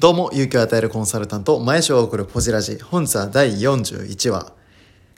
[0.00, 2.78] どうも、勇気を与えるコンサルタント、前翔が送るポジラジ。
[2.78, 4.54] 本日は第41話、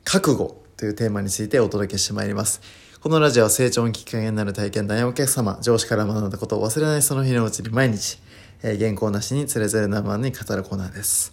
[0.02, 2.60] 覚悟というテーマについてお届けしてまいります。
[3.00, 8.18] このラジオは成長のきっかけになる体験談やお客様、上司から学んだことを忘れないその日のうちに毎日、
[8.64, 11.32] えー、原稿なしにつれづれなまに語るコーナーです。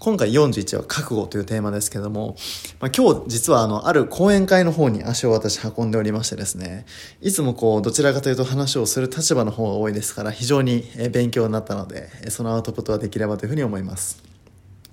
[0.00, 2.36] 今回41は覚悟というテーマですけども、
[2.78, 6.86] まあ、今日実はあの、ある講演会の方に足を私運んでおりましてですね、
[7.20, 14.22] いつもこう、どちらかというと話をする立場の方が多いですから、非常に勉強になったので、そのアウトプットはできればというふうに思います。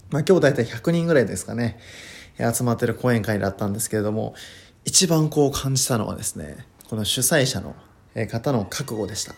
[0.09, 1.77] まあ、今日大体100人ぐらいですかね、
[2.39, 4.33] 集まってる講演会だったんですけれども、
[4.85, 7.75] 一番こう感じたのはですね、この主催者の
[8.27, 9.35] 方の覚悟でした。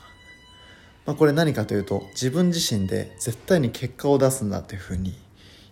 [1.05, 5.26] まあ、これ何かというと、自分自身で絶対に結果を出すんだというふうに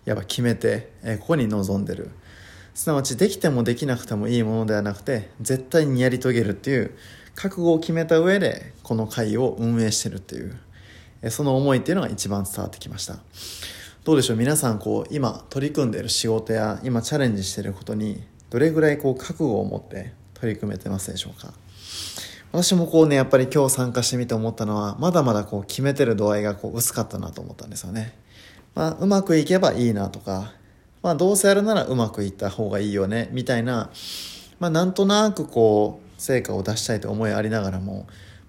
[0.05, 2.12] やっぱ決めて、えここに臨んでる。
[2.73, 6.91] すなわちできてもできなくてもいいものではなくて絶対にやり遂げるっていう
[7.34, 10.58] 覚悟を決めた上でこの会を運営してるっていう
[11.22, 13.18] えその思いっていうのが一番伝わってきました。
[14.04, 14.38] どうでしょう？
[14.38, 21.53] 皆さんこう今取り組んでいる仕事や今チャレンジしてることにどれぐらいこう覚悟を持って取り組めてますでしょうか？
[22.52, 28.14] 私もこうねやっぱり今日参加してみて思ったのはまだまだこう決めてる度合いがこう薄かったなと思ったんですよね。
[28.76, 30.54] まあ、うまくいけばいいなとか、
[31.02, 33.90] まあ、どうせやるならうまくいった方がいいよね、みたいな、
[34.59, 38.08] まあ、なんとなくこう、成果を出したいと思いありながらも、も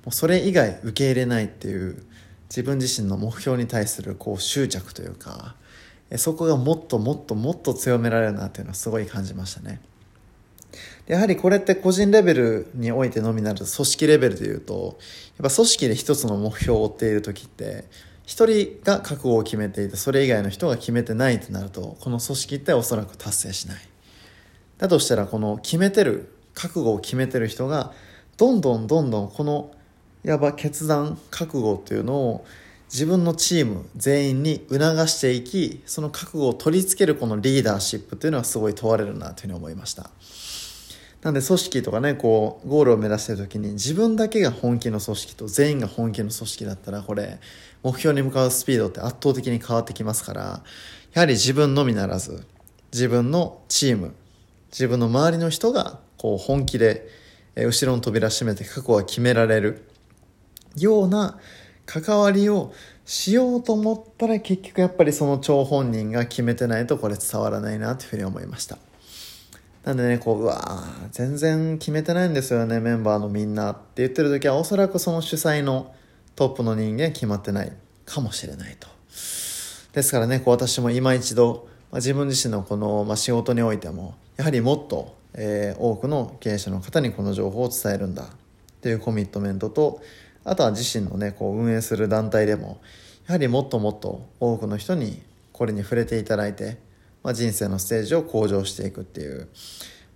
[0.09, 2.03] うそれ以外受け入れないっていう、
[2.49, 5.57] 自分自身の目標に対するこう執着というか、
[6.17, 9.81] そこがもっともっともっと強められるなっていうのはすごい感じましたね。
[11.07, 14.99] やはりこれって個人レベルにおいてのみなると組織レベルでいうと、
[15.39, 17.85] やっぱ組織で一つの目標を追っている時って、
[18.27, 23.79] 一人が覚悟を決めていてそれ以外の人が決めてないとなるとこの組織っておそらく達成しない。
[24.79, 27.93] だとしたらこの決めてる覚悟を決めてる人が
[28.37, 29.71] どんどんどんどんこの
[30.25, 32.47] いわば決断覚悟っていうのを
[32.93, 40.11] 自分のチーム全員に促していきその覚悟を取り付けるこのリーダーシップっていうのはすごい問われるなというふうに思いました
[41.23, 47.39] なんで組織とかねこうゴールを目指してる時に自分だけが本気の組織と全員が本気の組織だったらこれ
[47.83, 50.63] 目標に向かうスピードって圧倒的に変わってきますから
[51.13, 52.45] やはり自分のみならず
[52.93, 54.15] 自分のチーム
[54.71, 57.09] 自分の周りの人がこう本気で
[57.57, 59.89] 後ろの扉閉めて過去は決められる
[60.77, 61.39] ような
[61.87, 62.73] 関わりを
[63.07, 68.79] しようと思ったら結局やっぱりその張本人が決めてないとこれ伝わらないなというふうに思いました。
[69.87, 70.83] なんでね、こう、うわ
[71.13, 75.95] 全然決めてないんですよね、メンバーのみんなって言ってる時は、おそらくその主催の
[76.35, 77.73] トップの人間決まってない
[78.05, 78.89] かもしれないと。
[79.93, 88.27] ですからね、こう私も今一度、まあ、自分自身のこの、まあ、仕事においても、やはりもっと、えー、多くの経営者の方にこの情報を伝えるんだっ
[88.81, 90.03] ていうコミットメントと、
[90.43, 92.81] あとは自身のね、こう運営する団体でも、
[93.29, 95.23] やはりもっともっと多くの人に
[95.53, 96.85] これに触れていただいて、
[97.27, 99.49] まあ、人生のステージを向上していくっていう、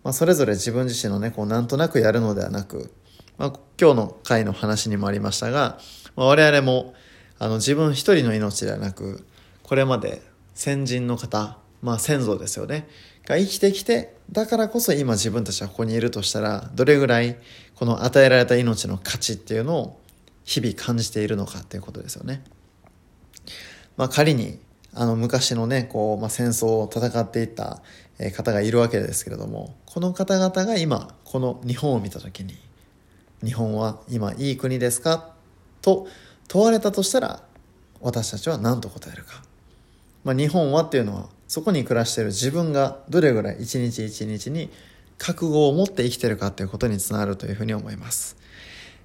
[0.04, 2.94] まあ、それぞれ自分自身のね、こうなんとなくやるのではなく、
[3.37, 5.81] まあ、今日の回の話にもありましたが、
[6.15, 6.94] まあ、我々も
[7.41, 9.26] あの自分一人の命ではなく、
[9.65, 10.22] これまで
[10.54, 12.87] 先人の方、まあ先祖ですよね、
[13.26, 17.38] が生きてきて、だからこそ今自分たちはここにいるとしたら、どれぐらい
[17.75, 20.00] この与えられた命の価値っていうのを
[20.44, 22.44] 日々感じているのかっていうことですよね。
[23.97, 24.60] まあ仮に
[24.92, 27.80] あの昔のね、こう、まあ、戦争を戦っていった
[28.36, 32.58] 方がいるわけですけれども、この方々が今、この日本を見たときに、
[33.44, 35.32] 日本は今いい国ですか？
[35.80, 36.06] と
[36.48, 37.42] 問われたとしたら、
[38.00, 39.42] 私たちは何と答えるか。
[40.24, 44.70] まあ、日本はっていうのは、そこに暮らしている自分がどれぐらい一日一日に
[45.18, 48.36] 覚悟を持って生きてるかということにつながるというふうに思います。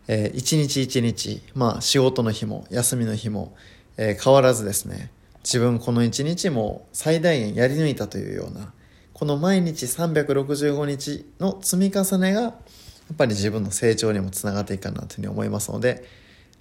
[0.08, 3.56] えー、一日一日、まあ仕事の日も休みの日も、
[3.98, 5.12] えー、変わらずですね、
[5.46, 8.74] 自分この一日も最大限やり抜いたというような、
[9.14, 16.04] この毎日365日の積み重ねが、やっぱり自分の成長にもつながっていくかなというふうに思いますので、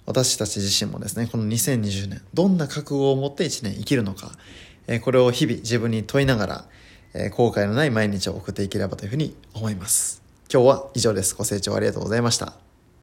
[0.05, 4.37] 私たち自身もですね、この2020年、どんな覚悟を持って1年生きるのか、
[5.01, 6.45] これを日々自分に問いなが
[7.13, 10.21] ら、後悔のない毎日を送っていければというふうに思います。
[10.53, 11.33] 今日は以上です。
[11.33, 12.64] ご清聴ありがとうございました。